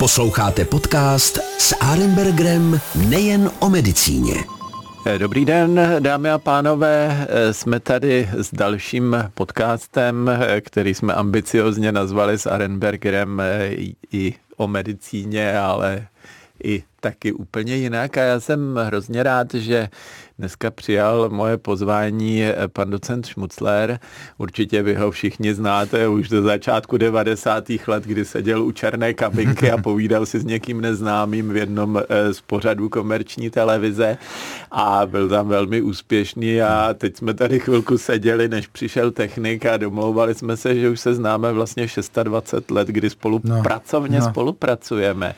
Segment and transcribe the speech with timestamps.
[0.00, 4.34] Posloucháte podcast s Arenbergerem nejen o medicíně.
[5.18, 7.28] Dobrý den, dámy a pánové.
[7.52, 13.42] Jsme tady s dalším podcastem, který jsme ambiciozně nazvali s Arenbergerem
[14.12, 16.06] i o medicíně, ale
[16.64, 19.88] i taky úplně jinak a já jsem hrozně rád, že
[20.40, 23.98] dneska přijal moje pozvání eh, pan docent Šmucler.
[24.38, 27.64] Určitě vy ho všichni znáte už do začátku 90.
[27.86, 32.34] let, kdy seděl u černé kabinky a povídal si s někým neznámým v jednom eh,
[32.34, 34.18] z pořadů komerční televize
[34.70, 39.76] a byl tam velmi úspěšný a teď jsme tady chvilku seděli, než přišel technik a
[39.76, 41.86] domlouvali jsme se, že už se známe vlastně
[42.22, 44.30] 26 let, kdy spolu no, pracovně no.
[44.30, 45.34] spolupracujeme.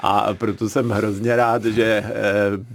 [0.00, 2.04] A proto jsem hrozně rád, že e,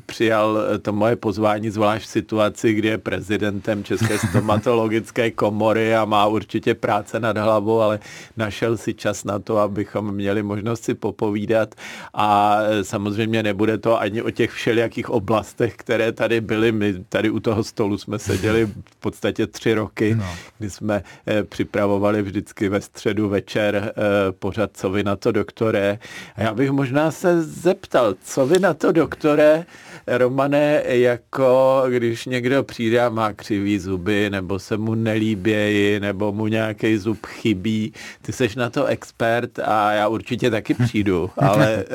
[0.05, 6.27] přijal to moje pozvání zvlášť v situaci, kdy je prezidentem České stomatologické komory a má
[6.27, 7.99] určitě práce nad hlavou, ale
[8.37, 11.75] našel si čas na to, abychom měli možnost si popovídat
[12.13, 16.71] a e, samozřejmě nebude to ani o těch všelijakých oblastech, které tady byly.
[16.71, 20.35] My tady u toho stolu jsme seděli v podstatě tři roky, no.
[20.57, 23.93] kdy jsme e, připravovali vždycky ve středu večer
[24.39, 25.99] pořad Co vy na to, doktore.
[26.35, 29.65] A já bych možná se zeptal, co vy na to, doktore,
[30.07, 36.47] Romane, jako když někdo přijde a má křivý zuby, nebo se mu nelíbějí, nebo mu
[36.47, 41.85] nějaký zub chybí, ty seš na to expert a já určitě taky přijdu, ale eh,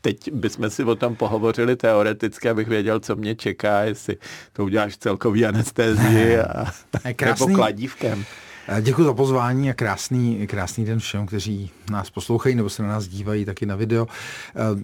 [0.00, 4.16] teď bychom si o tom pohovořili teoreticky, abych věděl, co mě čeká, jestli
[4.52, 6.64] to uděláš celkový anestezii a,
[7.24, 8.24] nebo kladívkem.
[8.80, 13.06] Děkuji za pozvání a krásný, krásný den všem, kteří nás poslouchají nebo se na nás
[13.08, 14.06] dívají taky na video.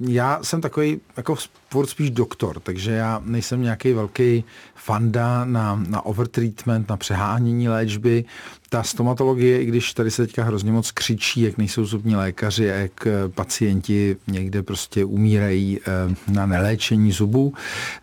[0.00, 1.36] Já jsem takový jako
[1.70, 8.24] furt spíš doktor, takže já nejsem nějaký velký fanda na, na overtreatment, na přehánění léčby.
[8.72, 13.06] Ta stomatologie, i když tady se teďka hrozně moc křičí, jak nejsou zubní lékaři jak
[13.06, 17.54] eh, pacienti někde prostě umírají eh, na neléčení zubů,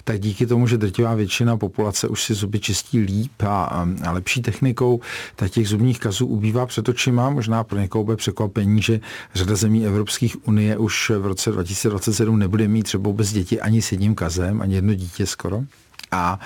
[0.04, 4.42] tak díky tomu, že drtivá většina populace už si zuby čistí líp a, a lepší
[4.42, 5.00] technikou,
[5.36, 7.30] tak těch zubních kazů ubývá před očima.
[7.30, 9.00] Možná pro někoho bude překvapení, že
[9.36, 13.92] řada zemí Evropských unie už v roce 2027 nebude mít třeba vůbec děti ani s
[13.92, 15.64] jedním kazem, ani jedno dítě skoro.
[16.12, 16.40] A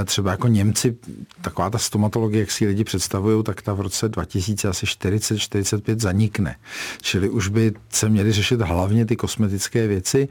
[0.00, 0.96] e, třeba jako Němci,
[1.40, 6.56] taková ta stomatologie, jak si lidi představují, tak ta v roce 2040-45 zanikne.
[7.02, 10.28] Čili už by se měli řešit hlavně ty kosmetické věci,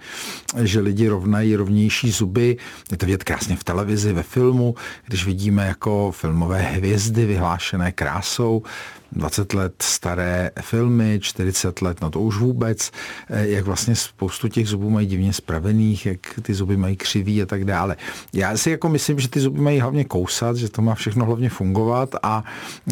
[0.62, 2.58] že lidi rovnají rovnější zuby.
[2.92, 4.76] Je to vidět krásně v televizi, ve filmu,
[5.06, 8.64] když vidíme jako filmové hvězdy vyhlášené krásou,
[9.12, 12.92] 20 let staré filmy, 40 let, no to už vůbec,
[13.30, 17.46] eh, jak vlastně spoustu těch zubů mají divně spravených, jak ty zuby mají křivý a
[17.46, 17.98] tak dále.
[18.34, 21.50] Já si jako myslím, že ty zuby mají hlavně kousat, že to má všechno hlavně
[21.50, 22.44] fungovat a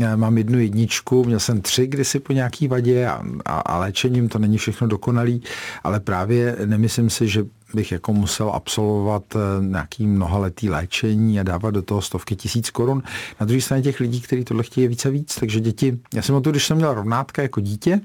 [0.02, 4.30] eh, mám jednu jedničku, měl jsem tři kdysi po nějaký vadě a, a, a léčením
[4.30, 5.44] to není všechno dokonalý,
[5.84, 7.44] ale právě nemyslím si, že
[7.74, 13.04] bych jako musel absolvovat eh, nějaký mnohaletý léčení a dávat do toho stovky tisíc korun.
[13.40, 16.36] Na druhé straně těch lidí, kteří tohle chtějí více a víc, takže děti, já jsem
[16.36, 18.02] o to, když jsem měl rovnátka jako dítě,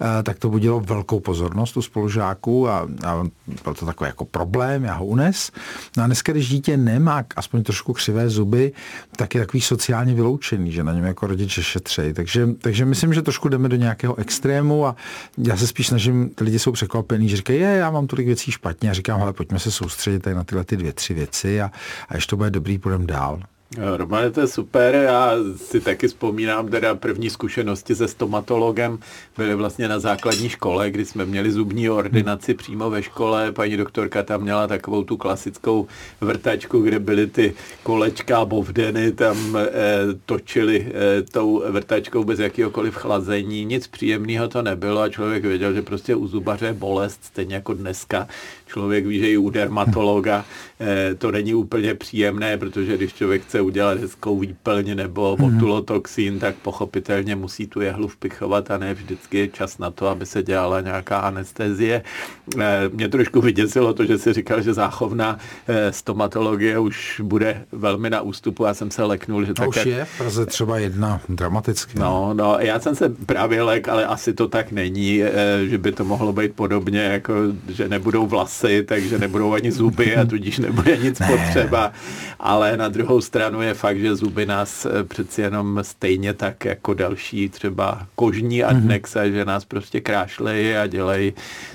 [0.00, 3.24] eh, tak to budilo velkou pozornost u spolužáků a, a
[3.64, 5.52] byl to takový jako problém, já ho unes.
[5.96, 8.72] No a dneska, když dítě nemá aspoň trošku křivé zuby,
[9.16, 12.12] tak je takový sociálně vyloučený, že na něm jako rodiče šetřejí.
[12.12, 14.96] Takže, takže myslím, že trošku jdeme do nějakého extrému a
[15.38, 18.50] já se spíš snažím, ty lidi jsou překvapení, že říkají, je, já mám tolik věcí
[18.52, 21.60] špatně špatně a říkám, ale pojďme se soustředit tady na tyhle ty dvě, tři věci
[21.62, 21.70] a,
[22.08, 23.42] a ještě to bude dobrý, půjdeme dál.
[23.76, 24.94] Romane, to je super.
[24.94, 28.98] Já si taky vzpomínám teda první zkušenosti se stomatologem
[29.36, 33.52] byly vlastně na základní škole, kdy jsme měli zubní ordinaci přímo ve škole.
[33.52, 35.86] Paní doktorka tam měla takovou tu klasickou
[36.20, 39.68] vrtačku, kde byly ty kolečka, bovdeny, tam e,
[40.26, 43.64] točili e, tou vrtačkou bez jakýhokoliv chlazení.
[43.64, 47.74] Nic příjemného to nebylo a člověk věděl, že prostě u zubaře je bolest, stejně jako
[47.74, 48.28] dneska.
[48.66, 50.44] Člověk ví, že i u dermatologa
[50.80, 55.50] e, to není úplně příjemné, protože když člověk chce chce udělat hezkou výplň nebo mm.
[55.50, 60.26] botulotoxín, tak pochopitelně musí tu jehlu vpichovat a ne vždycky je čas na to, aby
[60.26, 62.02] se dělala nějaká anestezie.
[62.60, 65.38] Eh, mě trošku vyděsilo to, že si říkal, že záchovná
[65.68, 68.64] eh, stomatologie už bude velmi na ústupu.
[68.64, 69.68] Já jsem se leknul, že to tak...
[69.68, 71.98] už je v Praze třeba jedna dramaticky.
[71.98, 75.92] No, no, já jsem se právě lek, ale asi to tak není, eh, že by
[75.92, 77.34] to mohlo být podobně, jako
[77.68, 81.26] že nebudou vlasy, takže nebudou ani zuby a tudíž nebude nic ne.
[81.26, 81.92] potřeba.
[82.40, 86.64] Ale na druhou stranu stranu je fakt, že zuby nás eh, přeci jenom stejně tak
[86.64, 88.68] jako další třeba kožní mhm.
[88.68, 89.32] adnexa, mm-hmm.
[89.32, 91.32] že nás prostě krášlejí a dělají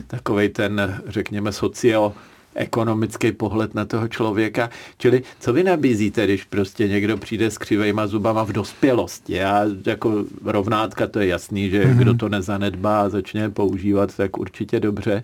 [0.08, 2.14] takovej ten, řekněme, socio
[2.56, 4.70] ekonomický pohled na toho člověka.
[4.98, 9.34] Čili co vy nabízíte, když prostě někdo přijde s křivejma zubama v dospělosti?
[9.34, 11.98] Já jako rovnátka, to je jasný, že mm-hmm.
[11.98, 15.24] kdo to nezanedbá a začne používat, tak určitě dobře.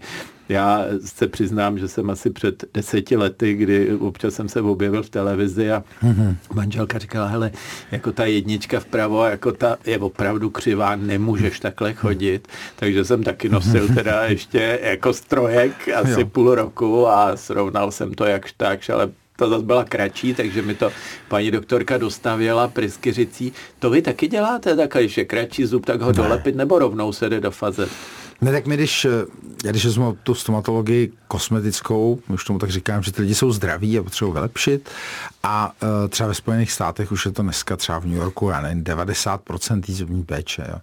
[0.50, 5.10] Já se přiznám, že jsem asi před deseti lety, kdy občas jsem se objevil v
[5.10, 6.36] televizi a mm-hmm.
[6.54, 7.52] manželka říkala, hele,
[7.92, 12.48] jako ta jednička vpravo, jako ta je opravdu křivá, nemůžeš takhle chodit.
[12.76, 16.26] Takže jsem taky nosil teda ještě jako strojek asi jo.
[16.26, 20.76] půl roku a srovnal jsem to jakž takž, ale ta zase byla kratší, takže mi
[20.76, 20.92] to
[21.28, 23.54] paní doktorka dostavěla pryskyřicí.
[23.80, 26.14] To vy taky děláte, tak když je kratší zub, tak ho ne.
[26.14, 27.90] dolepit nebo rovnou se jde do fazet?
[28.42, 29.10] Ne, tak my když, eh,
[29.66, 34.00] já když vezmu tu stomatologii kosmetickou, už tomu tak říkám, že ty lidi jsou zdraví
[34.00, 34.90] a potřebují vylepšit
[35.44, 38.62] a uh, třeba ve Spojených státech už je to dneska třeba v New Yorku, já
[38.62, 40.66] nevím, 90% tý zubní péče.
[40.70, 40.80] Jo.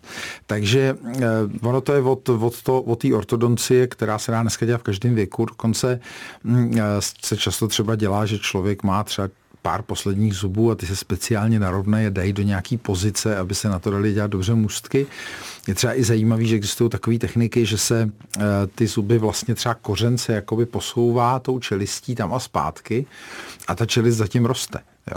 [0.47, 1.21] Takže uh,
[1.69, 4.85] ono to je od, od, to, od té ortodoncie, která se dá dneska dělat v
[4.85, 5.45] každém věku.
[5.45, 6.01] Dokonce
[6.45, 6.79] uh,
[7.23, 9.29] se často třeba dělá, že člověk má třeba
[9.67, 13.69] pár posledních zubů a ty se speciálně narovnají a dají do nějaký pozice, aby se
[13.69, 15.07] na to dali dělat dobře můstky.
[15.69, 18.43] Je třeba i zajímavý, že existují takové techniky, že se uh,
[18.75, 23.07] ty zuby vlastně třeba kořen se jakoby posouvá tou čelistí tam a zpátky
[23.69, 24.79] a ta čelist zatím roste.
[25.11, 25.17] Jo.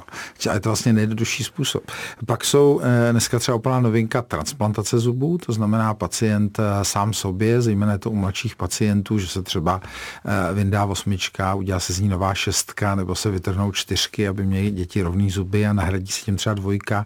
[0.49, 1.91] A je to vlastně nejjednodušší způsob.
[2.25, 7.61] Pak jsou eh, dneska třeba úplná novinka transplantace zubů, to znamená pacient eh, sám sobě,
[7.61, 12.09] zejména to u mladších pacientů, že se třeba eh, vyndá osmička, udělá se z ní
[12.09, 16.35] nová šestka, nebo se vytrhnou čtyřky, aby měli děti rovný zuby a nahradí se tím
[16.35, 17.05] třeba dvojka.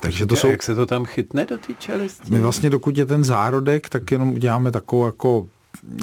[0.00, 0.48] Takže to jsou...
[0.48, 2.32] Jak se to tam chytne do té čelisti?
[2.32, 5.46] My vlastně, dokud je ten zárodek, tak jenom uděláme takovou jako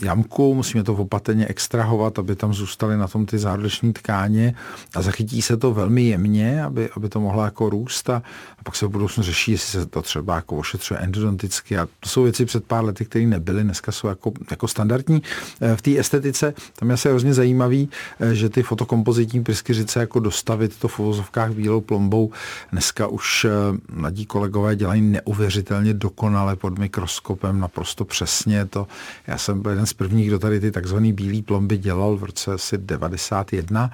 [0.04, 4.56] jamku, musíme to opatrně extrahovat, aby tam zůstaly na tom ty zárodeční tkáně
[4.96, 8.16] a zachytí se to velmi jemně, aby, aby to mohlo jako růst a,
[8.60, 12.10] a pak se v budoucnu řeší, jestli se to třeba jako ošetřuje endodonticky a to
[12.10, 15.22] jsou věci před pár lety, které nebyly, dneska jsou jako, jako standardní.
[15.62, 17.90] Eh, v té estetice tam je asi hrozně zajímavý,
[18.20, 22.32] eh, že ty fotokompozitní pryskyřice jako dostavit to v uvozovkách bílou plombou
[22.72, 23.50] dneska už eh,
[23.94, 28.88] mladí kolegové dělají neuvěřitelně dokonale pod mikroskopem, naprosto přesně to.
[29.28, 32.54] Já jsem byl jeden z prvních, kdo tady ty takzvané bílé plomby dělal v roce
[32.54, 33.92] asi 91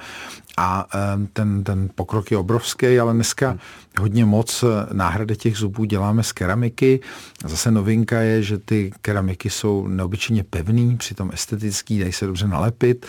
[0.58, 0.88] a
[1.34, 3.58] ten, ten pokrok je obrovský, ale dneska
[4.00, 7.00] hodně moc eh, náhrady těch zubů děláme z keramiky.
[7.46, 13.06] Zase novinka je, že ty keramiky jsou neobyčejně pevný, přitom estetický, dají se dobře nalepit.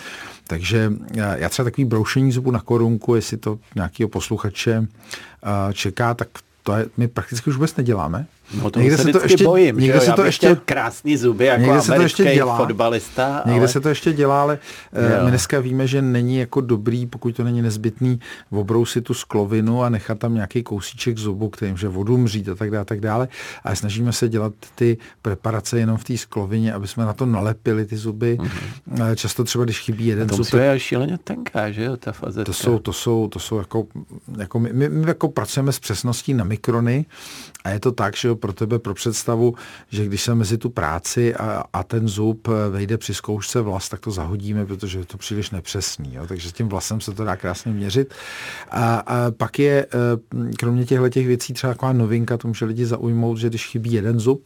[0.47, 4.87] Takže eh, já třeba takový broušení zubu na korunku, jestli to nějakého posluchače
[5.43, 6.27] eh, čeká, tak
[6.63, 8.27] to je, my prakticky už vůbec neděláme.
[8.53, 11.45] No to někde se, se to ještě bojím, někde že se to ještě krásný zuby
[11.45, 13.43] jako někde se to ještě dělá, fotbalista.
[13.45, 13.67] Někde ale...
[13.67, 14.59] se to ještě dělá, ale
[14.93, 15.23] eh, jo.
[15.23, 18.19] my dneska víme, že není jako dobrý, pokud to není nezbytný,
[18.51, 22.71] obrousit tu sklovinu a nechat tam nějaký kousíček zubu, kterým že vodu mřít a tak
[22.71, 23.27] dále, a tak dále.
[23.63, 27.85] A snažíme se dělat ty preparace jenom v té sklovině, aby jsme na to nalepili
[27.85, 28.37] ty zuby.
[28.37, 29.15] Mm-hmm.
[29.15, 30.49] Často třeba, když chybí jeden zub.
[30.49, 32.45] To je šíleně tenká, že jo, ta fazetka.
[32.45, 33.87] To jsou, to jsou, to jsou jako,
[34.37, 37.05] jako my, my, my jako pracujeme s přesností na mikrony
[37.63, 39.55] a je to tak, že pro tebe pro představu,
[39.89, 43.99] že když se mezi tu práci a, a ten zub vejde při zkoušce vlas, tak
[43.99, 46.13] to zahodíme, protože je to příliš nepřesný.
[46.13, 46.27] Jo?
[46.27, 48.13] Takže s tím vlasem se to dá krásně měřit.
[48.71, 52.85] A, a pak je, eh, kromě těchto těch věcí, třeba taková novinka, to může lidi
[52.85, 54.43] zaujmout, že když chybí jeden zub,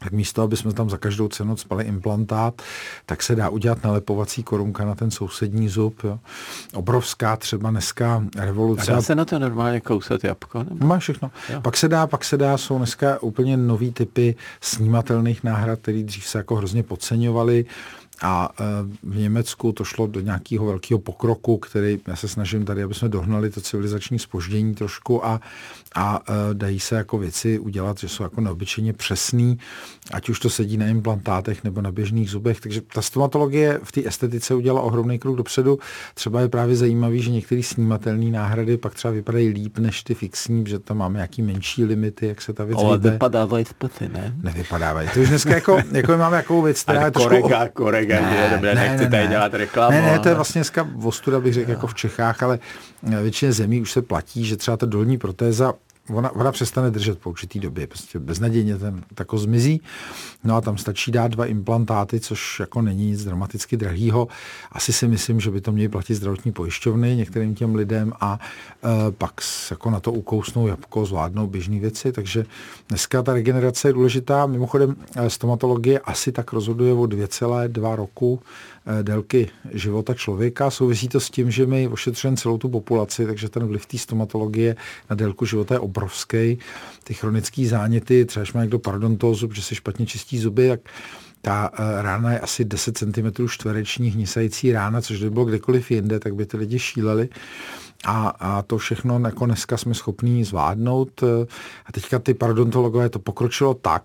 [0.00, 2.62] tak místo, aby jsme tam za každou cenu spali implantát,
[3.06, 6.04] tak se dá udělat nalepovací korunka na ten sousední zub.
[6.04, 6.18] Jo.
[6.74, 8.92] Obrovská třeba dneska revoluce.
[8.92, 10.64] A dá se na to normálně kousat jabko?
[10.64, 10.86] Nebo?
[10.86, 11.30] Má všechno.
[11.48, 11.60] Jo.
[11.60, 16.26] Pak se dá, pak se dá, jsou dneska úplně nový typy snímatelných náhrad, které dřív
[16.26, 17.64] se jako hrozně podceňovaly.
[18.22, 18.64] A e,
[19.02, 23.08] v Německu to šlo do nějakého velkého pokroku, který já se snažím tady, aby jsme
[23.08, 25.40] dohnali to civilizační spoždění trošku a,
[25.94, 29.58] a e, dají se jako věci udělat, že jsou jako neobyčejně přesný,
[30.12, 32.60] ať už to sedí na implantátech nebo na běžných zubech.
[32.60, 35.78] Takže ta stomatologie v té estetice udělala ohromný krok dopředu.
[36.14, 40.64] Třeba je právě zajímavý, že některé snímatelné náhrady pak třeba vypadají líp než ty fixní,
[40.66, 44.34] že tam máme nějaký menší limity, jak se ta věc Ale vypadávají zpěty, ne?
[44.42, 45.08] Nevypadávají.
[45.14, 47.28] To už dneska jako, jako máme jakou věc, která je trošku...
[47.28, 49.28] Korega, korega, ne, dobré, ne, nechci ne, tady ne.
[49.28, 49.96] dělat reklamu.
[49.96, 52.58] Ne, ne, to je vlastně dneska ostuda, bych řekl, jako v Čechách, ale
[53.02, 55.74] většině zemí už se platí, že třeba ta dolní protéza
[56.10, 59.80] ona, ona přestane držet po určitý době, prostě beznadějně ten tako zmizí.
[60.44, 64.28] No a tam stačí dát dva implantáty, což jako není nic dramaticky drahýho.
[64.72, 68.38] Asi si myslím, že by to měly platit zdravotní pojišťovny některým těm lidem a
[68.84, 69.40] e, pak
[69.70, 72.12] jako na to ukousnou jabko, zvládnou běžné věci.
[72.12, 72.44] Takže
[72.88, 74.46] dneska ta regenerace je důležitá.
[74.46, 78.40] Mimochodem e, stomatologie asi tak rozhoduje o 2,2 roku
[78.86, 80.70] Eh, délky života člověka.
[80.70, 84.76] Souvisí to s tím, že my ošetřujeme celou tu populaci, takže ten vliv té stomatologie
[85.10, 86.58] na délku života je obrovský.
[87.04, 90.80] Ty chronické záněty, třeba když má někdo parodontózu, že se špatně čistí zuby, tak
[91.42, 96.20] ta eh, rána je asi 10 cm čtvereční hnisající rána, což by bylo kdekoliv jinde,
[96.20, 97.28] tak by ty lidi šíleli.
[98.04, 101.22] A, a to všechno jako dneska jsme schopní zvládnout.
[101.86, 104.02] A teďka ty parodontologové to pokročilo tak,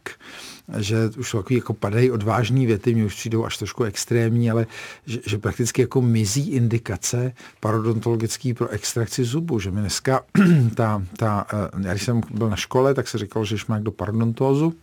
[0.77, 4.67] že už takový jako padají odvážné věty, mě už přijdou až trošku extrémní, ale
[5.05, 10.21] že, že prakticky jako mizí indikace parodontologický pro extrakci zubu, že mi dneska
[10.75, 13.79] ta, ta, eh, já když jsem byl na škole, tak se říkalo, že když má
[13.79, 14.73] do parodontózu,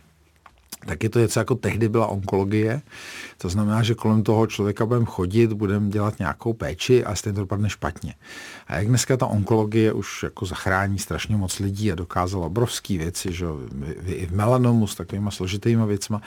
[0.85, 2.81] tak je to něco jako tehdy byla onkologie.
[3.37, 7.41] To znamená, že kolem toho člověka budeme chodit, budeme dělat nějakou péči a stejně to
[7.41, 8.13] dopadne špatně.
[8.67, 13.33] A jak dneska ta onkologie už jako zachrání strašně moc lidí a dokázala obrovské věci,
[13.33, 13.45] že
[14.05, 16.21] i v melanomu s takovými složitýma věcma,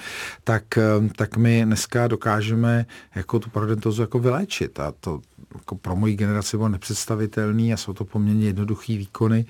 [0.44, 0.82] tak, eh,
[1.16, 4.80] tak my dneska dokážeme jako tu parodontózu jako vyléčit.
[4.80, 5.20] A to
[5.54, 9.44] jako pro moji generaci bylo nepředstavitelný a jsou to poměrně jednoduché výkony.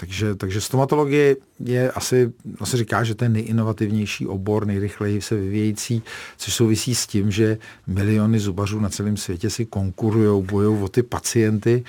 [0.00, 6.02] Takže, takže stomatologie je asi, asi říká, že ten nejinovativnější obor, nejrychleji se vyvějící,
[6.36, 11.02] což souvisí s tím, že miliony zubařů na celém světě si konkurují, bojují o ty
[11.02, 11.84] pacienty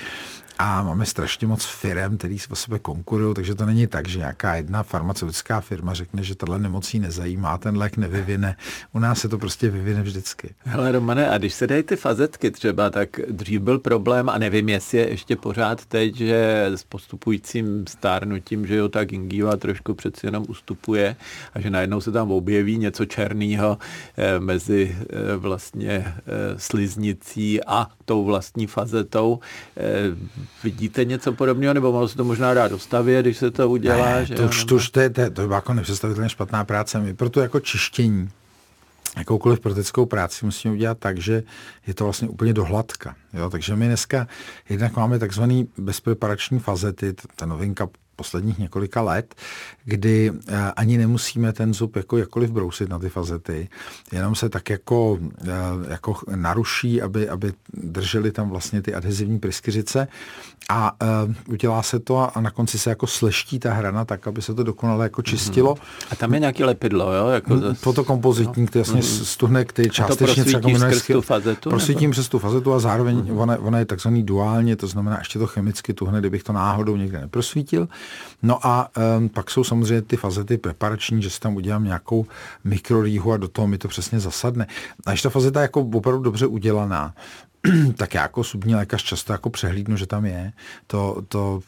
[0.60, 4.56] a máme strašně moc firm, který o sebe konkurují, takže to není tak, že nějaká
[4.56, 8.56] jedna farmaceutická firma řekne, že tohle nemocí nezajímá, ten lék nevyvine.
[8.94, 10.56] U nás se to prostě vyvine vždycky.
[10.60, 14.70] Hele Romane, a když se dají ty fazetky třeba, tak dřív byl problém a nevím,
[14.70, 20.28] jestli je ještě pořád teď, že s postupujícím stárnutím, že jo, ta gingiva trošku přeci
[20.28, 21.16] jenom ustupuje
[21.54, 23.78] a že najednou se tam objeví něco černého
[24.18, 26.22] eh, mezi eh, vlastně eh,
[26.58, 29.40] sliznicí a tou vlastní fazetou.
[30.64, 34.06] Vidíte něco podobného, nebo mohlo se to možná dát dostavit, když se to udělá?
[34.06, 37.00] Ne, že to, už, to, to, je, to, je, to je jako nepředstavitelně špatná práce.
[37.00, 38.30] My proto jako čištění
[39.18, 41.44] jakoukoliv protickou práci musíme udělat tak, že
[41.88, 43.16] je to vlastně úplně dohladka.
[43.34, 43.50] Jo?
[43.50, 44.28] Takže my dneska
[44.70, 49.36] jednak máme takzvaný bezpreparační fazety, ta novinka posledních několika let,
[49.86, 53.70] kdy eh, ani nemusíme ten zub jako jakkoliv brousit na ty fazety,
[54.12, 55.52] jenom se tak jako, eh,
[55.90, 60.08] jako naruší, aby, aby drželi tam vlastně ty adhezivní pryskyřice
[60.70, 60.92] a
[61.26, 64.54] uh, udělá se to a na konci se jako sleští ta hrana tak, aby se
[64.54, 65.74] to dokonale jako čistilo.
[65.74, 66.08] Mm-hmm.
[66.12, 67.28] A tam je nějaký lepidlo, jo?
[67.28, 67.74] Jako zase...
[67.74, 68.68] Fotokompozitní, no.
[68.68, 69.24] který vlastně mm-hmm.
[69.24, 71.70] stuhne, který částečně to prosvítí přes tu fazetu?
[71.70, 73.40] Prosvítím přes tu fazetu a zároveň mm-hmm.
[73.40, 77.22] ona, ona je takzvaný duálně, to znamená ještě to chemicky tuhne, kdybych to náhodou někde
[77.22, 77.88] neprosvítil.
[78.44, 82.26] No a um, pak jsou samozřejmě ty fazety preparační, že si tam udělám nějakou
[82.64, 84.68] mikrorýhu a do toho mi to přesně zasadne.
[85.06, 87.14] A když ta fazeta je jako opravdu dobře udělaná,
[87.98, 90.54] tak já jako subní lékař často jako přehlídnu, že tam je.
[90.88, 91.60] To, to,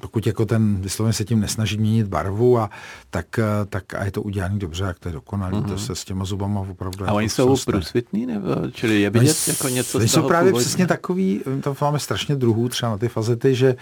[0.00, 2.70] pokud jako ten vysloveně se tím nesnaží měnit barvu, a
[3.10, 5.68] tak, tak a je to udělané dobře, jak to je dokonalý, mm-hmm.
[5.68, 7.04] to se s těma zubama opravdu...
[7.04, 10.52] A jako oni jsou průsvitný, nebo čili je vidět no, jako něco z jsou právě
[10.52, 10.64] původně?
[10.64, 13.76] přesně takový, tam máme strašně druhů třeba na ty fazety, že,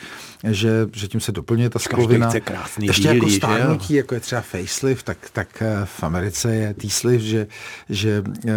[0.44, 2.32] že, že tím se doplňuje ta sklovina.
[2.78, 7.46] Ještě jako stárnutí, jako je třeba facelift, tak, tak eh, v Americe je T-slift, že,
[7.88, 8.52] že eh,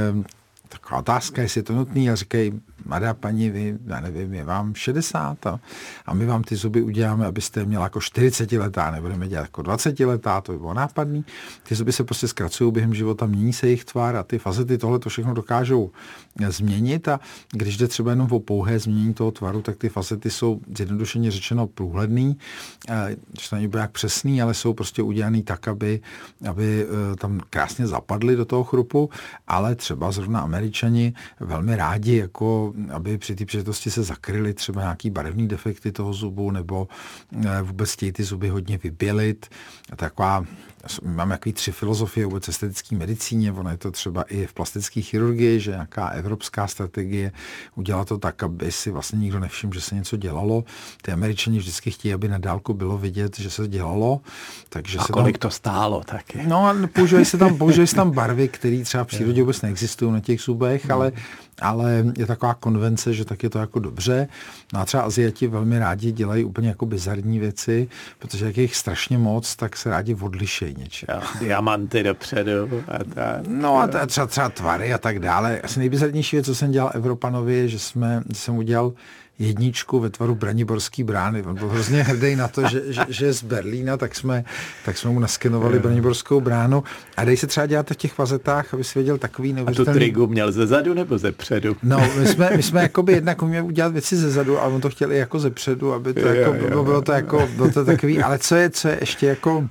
[0.69, 4.75] taková otázka, jestli je to nutný, a říkají, mladá paní, vy, já nevím, je vám
[4.75, 5.59] 60 a,
[6.05, 9.99] a my vám ty zuby uděláme, abyste měla jako 40 letá, nebudeme dělat jako 20
[9.99, 11.25] letá, to by bylo nápadný.
[11.63, 14.99] Ty zuby se prostě zkracují během života, mění se jejich tvar a ty fazety tohle
[14.99, 15.91] to všechno dokážou
[16.47, 17.07] změnit.
[17.07, 17.19] A
[17.51, 21.67] když jde třeba jenom o pouhé změnění toho tvaru, tak ty fazety jsou zjednodušeně řečeno
[21.67, 22.37] průhledný,
[23.41, 26.01] že to není jak přesný, ale jsou prostě udělaný tak, aby,
[26.49, 29.09] aby e, tam krásně zapadly do toho chrupu,
[29.47, 35.09] ale třeba zrovna američani velmi rádi jako aby při té příležitosti se zakryly třeba nějaký
[35.09, 36.87] barevný defekty toho zubu, nebo
[37.45, 39.45] eh, vůbec chtějí ty zuby hodně vybělit.
[39.95, 40.45] Taková
[41.03, 45.59] mám jaký tři filozofie vůbec estetické medicíně, ono je to třeba i v plastické chirurgii,
[45.59, 47.31] že nějaká evropská strategie
[47.75, 50.63] udělá to tak, aby si vlastně nikdo nevšiml, že se něco dělalo.
[51.01, 54.21] Ty američani vždycky chtějí, aby na dálku bylo vidět, že se dělalo.
[54.69, 56.39] Takže a se kolik tam, to stálo taky?
[56.47, 60.11] No a používají se tam, používají se tam barvy, které třeba v přírodě vůbec neexistují
[60.11, 61.11] na těch zubech, ale,
[61.61, 64.27] ale je taková konvence, že tak je to jako dobře.
[64.73, 67.87] No a třeba Aziati velmi rádi dělají úplně jako bizarní věci,
[68.19, 71.07] protože jak je jich strašně moc, tak se rádi odlišejí něčím.
[71.13, 72.83] Jo, diamanty dopředu.
[72.87, 75.61] A ta, no a ta, třeba, třeba tvary a tak dále.
[75.61, 78.93] Asi nejbizarnější věc, co jsem dělal Evropanovi, že, jsme, jsem udělal
[79.39, 81.43] jedničku ve tvaru Braniborský brány.
[81.43, 84.45] On byl hrozně hrdý na to, že, že, že je z Berlína, tak jsme,
[84.85, 86.83] tak jsme mu naskenovali Braniborskou bránu.
[87.17, 89.89] A dej se třeba dělat v těch fazetách, aby si věděl takový neuvěřitelný...
[89.89, 91.75] A tu trigu měl ze zadu nebo ze předu?
[91.83, 94.89] No, my jsme, my jsme jakoby jednak uměli udělat věci ze zadu, ale on to
[94.89, 97.71] chtěl i jako ze předu, aby to jo, jako, jo, bylo, bylo to jako, bylo
[97.71, 99.69] to takový, ale co je, co je ještě jako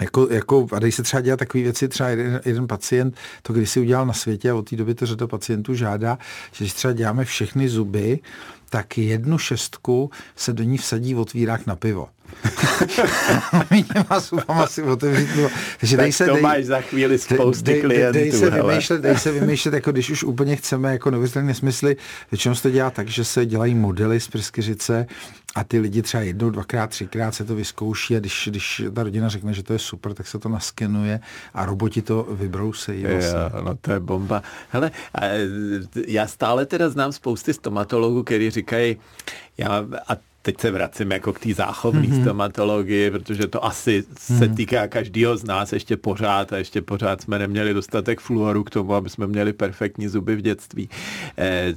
[0.00, 3.70] jako, jako, a dej se třeba dělat takové věci, třeba jeden, jeden pacient to když
[3.70, 6.18] si udělal na světě a od té doby to řada pacientů žádá,
[6.52, 8.18] že když třeba děláme všechny zuby,
[8.70, 12.08] tak jednu šestku se do ní vsadí otvírák na pivo.
[13.70, 15.28] my těma zubama si otevřít.
[15.80, 18.12] Takže tak dej se, to dej, máš za chvíli spousty dej, klientů.
[18.12, 21.96] Dej, dej, se vymýšlet, dej se vymýšlet, jako když už úplně chceme jako neuvěřitelné nesmysly.
[22.30, 25.06] Většinou se to dělá tak, že se dělají modely z pryskyřice
[25.54, 29.28] a ty lidi třeba jednou, dvakrát, třikrát se to vyzkouší a když, když ta rodina
[29.28, 31.20] řekne, že to je super, tak se to naskenuje
[31.54, 33.04] a roboti to vybrousejí.
[33.04, 33.38] Vlastně.
[33.54, 34.42] Jo, no to je bomba.
[34.68, 34.90] Hele,
[36.06, 38.96] já stále teda znám spousty stomatologů, kteří říkají,
[39.58, 42.22] já, a teď se vracím jako k té záchovné mm-hmm.
[42.22, 44.38] stomatologii, protože to asi mm-hmm.
[44.38, 44.54] se mhm.
[44.54, 48.94] týká každého z nás ještě pořád a ještě pořád jsme neměli dostatek fluoru k tomu,
[48.94, 50.88] aby jsme měli perfektní zuby v dětství.
[51.38, 51.74] Eh,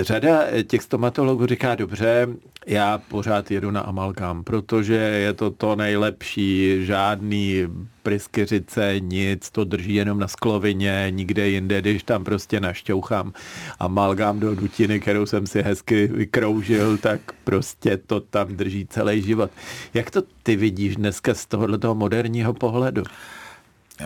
[0.00, 2.28] řada těch stomatologů říká, dobře,
[2.66, 7.62] já pořád jedu na amalgám, protože je to to nejlepší, žádný
[8.02, 13.32] pryskyřice, nic, to drží jenom na sklovině, nikde jinde, když tam prostě našťouchám
[13.78, 17.65] amalgám do dutiny, kterou jsem si hezky vykroužil, tak prostě
[18.06, 19.50] to tam drží celý život.
[19.94, 23.02] Jak to ty vidíš dneska z tohoto moderního pohledu?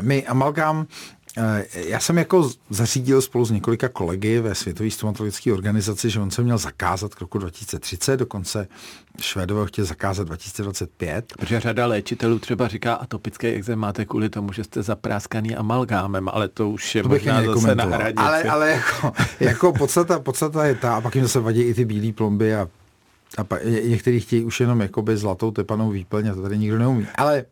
[0.01, 0.87] My amalgám
[1.37, 6.31] Eh, já jsem jako zařídil spolu s několika kolegy ve Světové stomatologické organizaci, že on
[6.31, 8.69] se měl zakázat k roku 2030, dokonce
[9.21, 11.33] Švédové chtěli zakázat 2025.
[11.39, 16.49] Protože řada léčitelů třeba říká, atopický exém máte kvůli tomu, že jste zapráskaný amalgámem, ale
[16.49, 17.85] to už je to možná zase na.
[18.17, 21.85] Ale, ale jako, jako podstata, podstata je ta, a pak jim zase vadí i ty
[21.85, 22.69] bílé plomby a,
[23.39, 23.59] a pa,
[23.89, 27.07] někteří chtějí už jenom jakoby zlatou tepanou výplň a to tady nikdo neumí.
[27.15, 27.45] Ale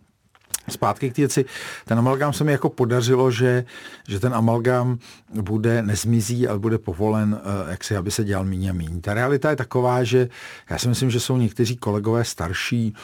[0.71, 1.45] Zpátky k věci,
[1.85, 3.65] ten amalgám se mi jako podařilo, že,
[4.09, 4.99] že ten amalgám
[5.43, 9.01] bude, nezmizí, ale bude povolen, eh, jak si, aby se dělal méně a méně.
[9.01, 10.29] Ta realita je taková, že
[10.71, 12.95] já si myslím, že jsou někteří kolegové starší,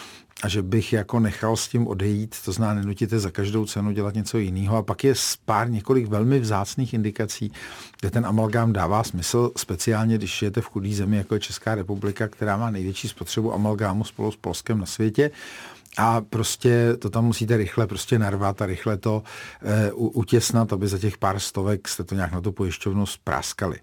[0.44, 4.14] a že bych jako nechal s tím odejít, to zná nenutíte za každou cenu dělat
[4.14, 4.76] něco jiného.
[4.76, 7.52] A pak je pár několik velmi vzácných indikací,
[8.00, 12.28] kde ten amalgám dává smysl, speciálně když žijete v chudé zemi, jako je Česká republika,
[12.28, 15.30] která má největší spotřebu amalgámu spolu s Polskem na světě
[15.96, 19.22] a prostě to tam musíte rychle prostě narvat a rychle to
[19.62, 23.78] e, utěsnat, aby za těch pár stovek jste to nějak na tu pojišťovnu spráskali.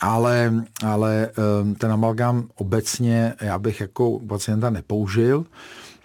[0.00, 5.46] Ale, ale e, ten amalgám obecně já bych jako pacienta nepoužil,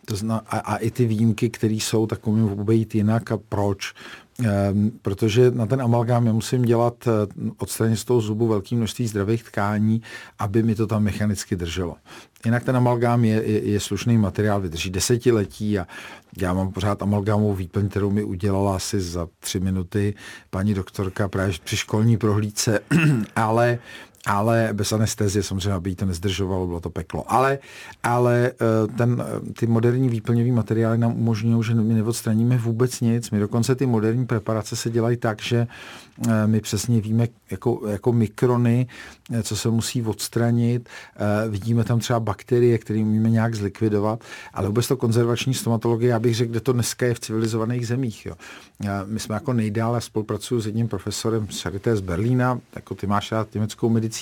[0.05, 3.93] to zna, a, a i ty výjimky, které jsou, tak umím obejít jinak a proč.
[4.39, 7.11] Ehm, protože na ten amalgám já musím dělat eh,
[7.57, 10.01] odstranit z toho zubu velké množství zdravých tkání,
[10.39, 11.95] aby mi to tam mechanicky drželo.
[12.45, 15.87] Jinak ten amalgám je, je, je slušný materiál, vydrží desetiletí a
[16.37, 20.13] já mám pořád amalgámovou výplň, kterou mi udělala asi za tři minuty
[20.49, 22.79] paní doktorka právě při školní prohlídce,
[23.35, 23.79] ale
[24.25, 27.31] ale bez anestezie samozřejmě, aby to nezdržovalo, bylo to peklo.
[27.31, 27.59] Ale,
[28.03, 33.31] ale eh, ten, eh, ty moderní výplňové materiály nám umožňují, že my neodstraníme vůbec nic.
[33.31, 35.67] My dokonce ty moderní preparace se dělají tak, že
[36.27, 38.87] eh, my přesně víme jako, jako mikrony,
[39.43, 40.89] co se musí odstranit.
[41.49, 46.35] Vidíme tam třeba bakterie, které umíme nějak zlikvidovat, ale vůbec to konzervační stomatologie, já bych
[46.35, 48.25] řekl, kde to dneska je v civilizovaných zemích.
[48.25, 48.35] Jo.
[49.05, 53.53] My jsme jako nejdále spolupracuju s jedním profesorem Charité z Berlína, jako ty máš rád
[53.53, 54.12] německou medicínu,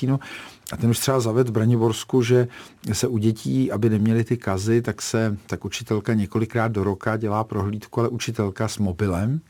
[0.71, 2.47] a ten už třeba zaved v Braniborsku, že
[2.93, 7.43] se u dětí, aby neměli ty kazy, tak se tak učitelka několikrát do roka dělá
[7.43, 9.41] prohlídku, ale učitelka s mobilem.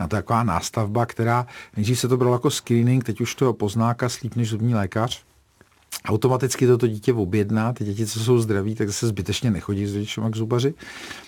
[0.00, 1.46] Na to taková nástavba, která
[1.76, 5.24] nejdřív se to bralo jako screening, teď už to poznáka slíp než zubní lékař
[6.04, 10.30] automaticky toto dítě objedná, ty děti, co jsou zdraví, tak se zbytečně nechodí s rodičem
[10.30, 10.74] k zubaři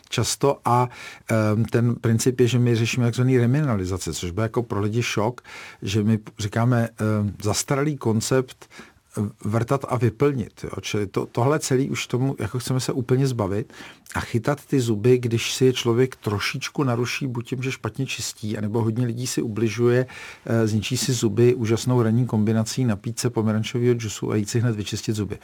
[0.09, 0.89] často a
[1.55, 5.41] um, ten princip je, že my řešíme takzvaný remineralizace, což byl jako pro lidi šok,
[5.83, 6.89] že my říkáme
[7.21, 8.69] um, zastaralý koncept
[9.45, 10.65] vrtat a vyplnit.
[10.65, 10.71] Jo.
[10.81, 13.73] Čili to, tohle celý už tomu, jako chceme se úplně zbavit
[14.15, 18.59] a chytat ty zuby, když si je člověk trošičku naruší, buď tím, že špatně čistí,
[18.59, 20.07] anebo hodně lidí si ubližuje,
[20.47, 24.77] e, zničí si zuby úžasnou ranní kombinací napít se pomerančového džusu a jít si hned
[24.77, 25.39] vyčistit zuby.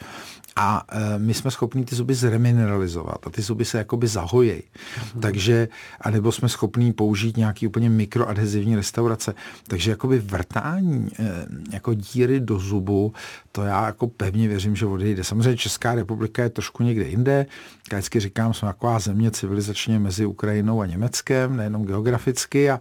[0.55, 4.61] A e, my jsme schopni ty zuby zremineralizovat a ty zuby se jakoby zahojejí.
[4.61, 5.19] Mm-hmm.
[5.19, 5.67] Takže,
[6.01, 9.33] anebo jsme schopni použít nějaký úplně mikroadhezivní restaurace.
[9.67, 13.13] Takže jakoby vrtání e, jako díry do zubu,
[13.51, 15.23] to já jako pevně věřím, že odejde.
[15.23, 17.45] Samozřejmě Česká republika je trošku někde jinde.
[17.91, 22.79] Já vždycky říkám, jsme taková země civilizačně mezi Ukrajinou a Německem, nejenom geograficky a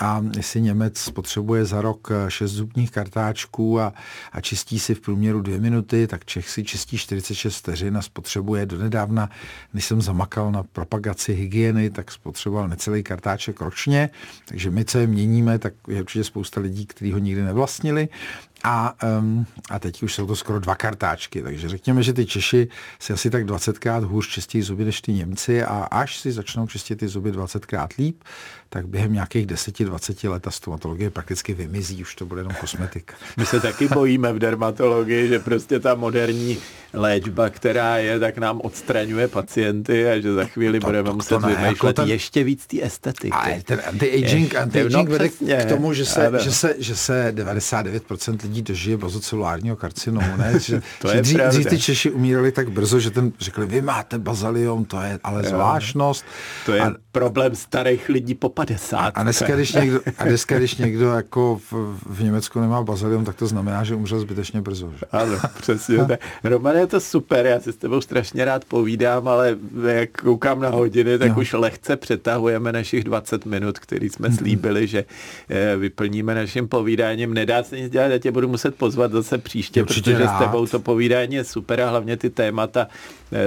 [0.00, 3.92] a jestli Němec potřebuje za rok eh, šest zubních kartáčků a,
[4.32, 8.66] a čistí si v průměru dvě minuty, tak Čech si čistí 46 vteřin a spotřebuje
[8.66, 9.30] donedávna,
[9.74, 14.10] než jsem zamakal na propagaci hygieny, tak spotřeboval necelý kartáček ročně.
[14.44, 18.08] Takže my, co je měníme, tak je určitě spousta lidí, kteří ho nikdy nevlastnili.
[18.64, 22.68] A, um, a teď už jsou to skoro dva kartáčky, takže řekněme, že ty Češi
[22.98, 26.96] si asi tak 20krát hůř čistí zuby než ty Němci a až si začnou čistit
[26.96, 28.22] ty zuby 20krát líp,
[28.70, 33.14] tak během nějakých 10-20 let ta stomatologie prakticky vymizí, už to bude jenom kosmetika.
[33.36, 36.58] My se taky bojíme v dermatologii, že prostě ta moderní
[36.92, 41.28] léčba, která je, tak nám odstraňuje pacienty a že za chvíli to, budeme to, muset
[41.28, 43.32] to ne, vymýšlet jako ten, ještě víc té estetiky.
[43.32, 48.47] A ten anti-aging, anti-aging no, vede k tomu, že se, že, se, že se 99%
[48.48, 50.36] lidí dožije bazocelulárního karcinomu.
[50.36, 50.60] Ne?
[50.60, 53.80] Že, to že je dřív, dřív ty Češi umírali tak brzo, že ten řekli, vy
[53.80, 55.48] máte bazalium, to je ale jo.
[55.48, 56.24] zvláštnost.
[56.66, 59.12] To je a, problém starých lidí po 50.
[59.14, 61.72] A dneska, když někdo, a dneska, když někdo jako v,
[62.06, 64.92] v Německu nemá bazalium, tak to znamená, že umřel zbytečně brzo.
[64.98, 65.06] Že?
[65.12, 65.98] Ano, přesně.
[66.44, 69.56] Roman, je to super, já si s tebou strašně rád povídám, ale
[69.86, 71.34] jak koukám na hodiny, tak jo.
[71.40, 75.04] už lehce přetahujeme našich 20 minut, který jsme slíbili, že
[75.48, 77.34] eh, vyplníme naším povídáním.
[77.34, 80.36] Nedá se nic dělat, já tě budu muset pozvat zase příště, Určitě protože rád.
[80.36, 82.86] s tebou to povídání je super a hlavně ty témata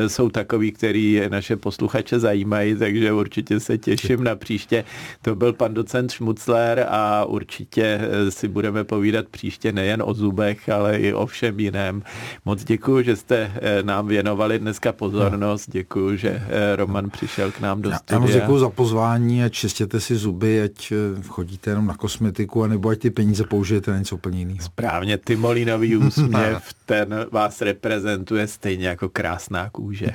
[0.07, 4.83] jsou takový, který naše posluchače zajímají, takže určitě se těším na příště.
[5.21, 10.69] To byl pan docent Šmucler a určitě eh, si budeme povídat příště nejen o zubech,
[10.69, 12.03] ale i o všem jiném.
[12.45, 15.69] Moc děkuji, že jste eh, nám věnovali dneska pozornost.
[15.69, 18.15] Děkuji, že eh, Roman přišel k nám do studia.
[18.15, 20.93] Já moc děkuji za pozvání a čistěte si zuby, ať
[21.27, 24.59] chodíte jenom na kosmetiku, anebo ať ty peníze použijete na něco úplně jiného.
[24.61, 30.07] Správně, Tymolínový úsměv, ten vás reprezentuje stejně jako krásná kůže.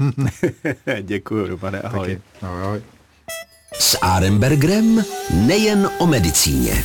[1.02, 2.08] děkuji, Romane, ahoj.
[2.08, 2.46] Taky.
[2.46, 2.82] Ahoj.
[3.80, 5.04] S Arembergrem
[5.46, 6.84] nejen o medicíně.